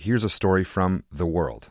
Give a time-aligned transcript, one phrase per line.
[0.00, 1.70] here's a story from The World.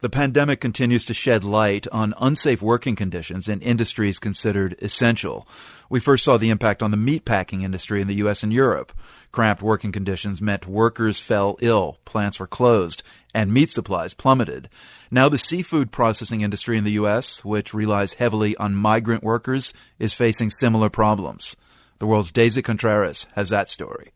[0.00, 5.46] The pandemic continues to shed light on unsafe working conditions in industries considered essential.
[5.88, 8.42] We first saw the impact on the meatpacking industry in the U.S.
[8.42, 8.92] and Europe.
[9.30, 14.68] Cramped working conditions meant workers fell ill, plants were closed, and meat supplies plummeted.
[15.08, 20.14] Now the seafood processing industry in the U.S., which relies heavily on migrant workers, is
[20.14, 21.54] facing similar problems.
[22.00, 24.10] The world's Daisy Contreras has that story.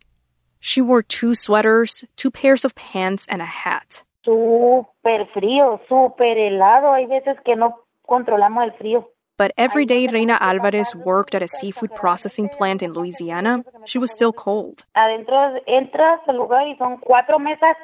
[0.67, 6.93] She wore two sweaters, two pairs of pants, and a hat súper frío, súper helado.
[6.93, 9.09] Hay veces que no controlamos el frío.
[9.39, 14.11] But every day Reina Alvarez worked at a seafood processing plant in Louisiana, she was
[14.11, 14.85] still cold.
[14.95, 17.77] Adentro entras al lugar y son cuatro mesas,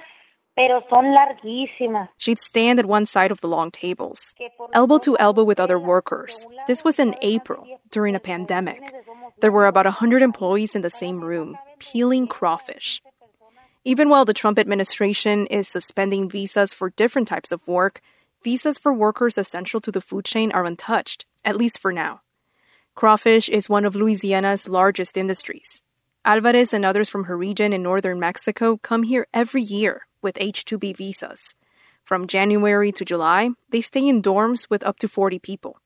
[0.57, 2.09] pero son larguísimas.
[2.17, 4.33] She'd stand at one side of the long tables,
[4.73, 6.47] elbow to elbow with other workers.
[6.67, 8.81] This was in April, during a pandemic.
[9.41, 13.03] There were about 100 employees in the same room, peeling crawfish.
[13.85, 18.01] Even while the Trump administration is suspending visas for different types of work,
[18.45, 22.21] visas for workers essential to the food chain are untouched, at least for now.
[22.95, 25.83] Crawfish is one of Louisiana's largest industries.
[26.25, 30.65] Alvarez and others from her region in northern Mexico come here every year with H
[30.65, 31.57] 2B visas.
[32.05, 35.82] From January to July, they stay in dorms with up to 40 people.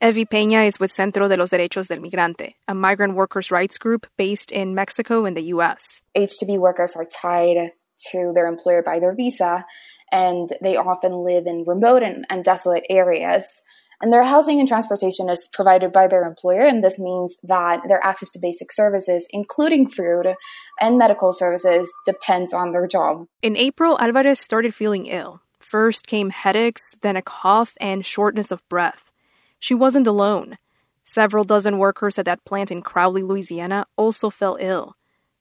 [0.00, 4.06] Evie Peña is with Centro de los Derechos del Migrante, a migrant workers' rights group
[4.16, 6.02] based in Mexico and the U.S.
[6.14, 7.72] H-2B workers are tied
[8.10, 9.64] to their employer by their visa,
[10.12, 13.62] and they often live in remote and, and desolate areas.
[14.02, 18.04] And their housing and transportation is provided by their employer, and this means that their
[18.04, 20.34] access to basic services, including food
[20.80, 23.26] and medical services, depends on their job.
[23.40, 25.40] In April, Alvarez started feeling ill.
[25.60, 29.10] First came headaches, then a cough and shortness of breath.
[29.58, 30.56] She wasn't alone.
[31.04, 34.94] Several dozen workers at that plant in Crowley, Louisiana, also fell ill.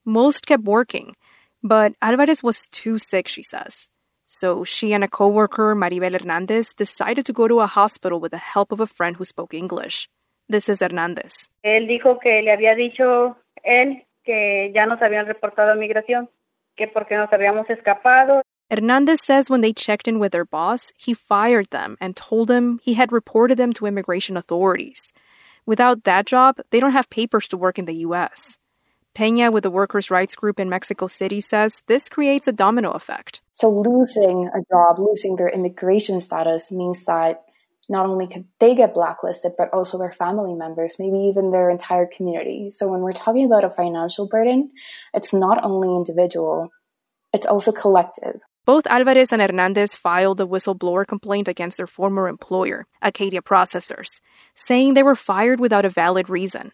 [0.05, 1.15] Most kept working,
[1.63, 3.89] but Alvarez was too sick, she says.
[4.25, 8.37] So she and a coworker, Maribel Hernandez, decided to go to a hospital with the
[8.37, 10.09] help of a friend who spoke English.
[10.49, 11.49] This is Hernandez.
[11.63, 16.29] Él dijo que le había dicho él que ya nos habían reportado migración,
[16.75, 18.41] que porque nos habíamos escapado
[18.79, 22.79] Hernandez says when they checked in with their boss, he fired them and told him
[22.83, 25.13] he had reported them to immigration authorities.
[25.65, 28.57] Without that job, they don't have papers to work in the U.S.
[29.15, 33.41] Peña with the workers' rights group in Mexico City says this creates a domino effect.
[33.51, 37.43] So, losing a job, losing their immigration status means that
[37.89, 42.07] not only could they get blacklisted, but also their family members, maybe even their entire
[42.07, 42.71] community.
[42.71, 44.71] So, when we're talking about a financial burden,
[45.13, 46.69] it's not only individual,
[47.33, 48.41] it's also collective.
[48.65, 54.21] Both Alvarez and Hernandez filed a whistleblower complaint against their former employer, Acadia Processors,
[54.55, 56.71] saying they were fired without a valid reason.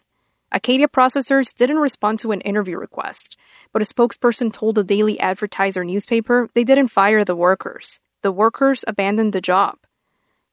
[0.52, 3.36] Acadia Processors didn't respond to an interview request,
[3.72, 7.98] but a spokesperson told the Daily Advertiser newspaper they didn't fire the workers.
[8.22, 9.78] The workers abandoned the job.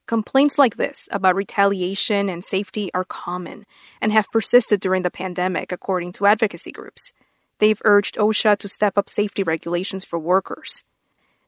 [0.08, 3.64] Complaints like this about retaliation and safety are common
[4.00, 7.12] and have persisted during the pandemic, according to advocacy groups.
[7.60, 10.82] They've urged OSHA to step up safety regulations for workers.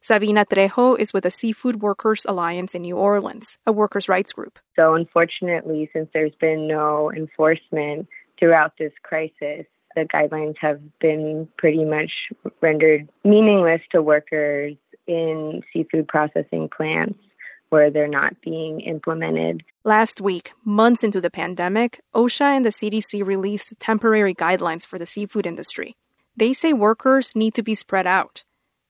[0.03, 4.57] Sabina Trejo is with the Seafood Workers Alliance in New Orleans, a workers' rights group.
[4.75, 8.07] So, unfortunately, since there's been no enforcement
[8.39, 12.11] throughout this crisis, the guidelines have been pretty much
[12.61, 14.73] rendered meaningless to workers
[15.05, 17.19] in seafood processing plants
[17.69, 19.63] where they're not being implemented.
[19.83, 25.05] Last week, months into the pandemic, OSHA and the CDC released temporary guidelines for the
[25.05, 25.95] seafood industry.
[26.35, 28.45] They say workers need to be spread out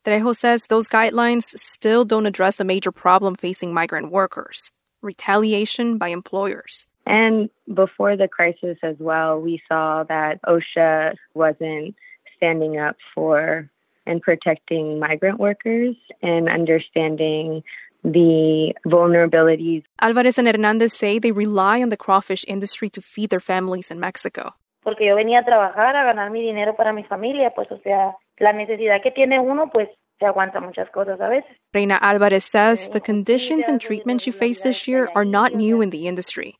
[0.06, 6.10] Trejo says those guidelines still don't address the major problem facing migrant workers retaliation by
[6.10, 6.88] employers.
[7.06, 11.96] And before the crisis as well, we saw that OSHA wasn't
[12.38, 13.70] standing up for
[14.06, 17.64] and protecting migrant workers and understanding
[18.04, 19.84] the vulnerabilities.
[20.00, 24.00] Alvarez and Hernandez say they rely on the crawfish industry to feed their families in
[24.00, 24.54] Mexico.
[24.84, 28.16] Porque yo venía a trabajar, a ganar mi dinero para mi familia, pues o sea,
[28.42, 29.88] la necesidad que tiene uno, pues
[30.20, 31.50] se aguanta muchas cosas a veces.
[31.74, 35.82] Reina Alvarez says eh, the conditions and treatment she faced this year are not new
[35.82, 36.56] in the industry.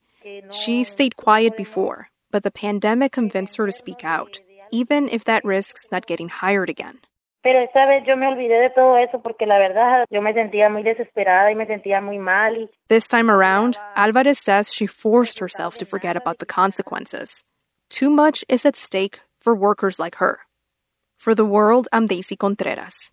[0.52, 4.40] She stayed quiet before, but the pandemic convinced her to speak out,
[4.72, 7.00] even if that risks not getting hired again.
[7.44, 10.70] Pero esta vez yo me olvidé de todo eso porque la verdad yo me sentía
[10.70, 12.56] muy desesperada y me sentía muy mal.
[12.56, 12.70] Y...
[12.88, 17.44] This time around, Alvarez says she forced herself to forget about the consequences.
[17.90, 20.40] Too much is at stake for workers like her.
[21.22, 23.12] For the world, I'm Daisy Contreras.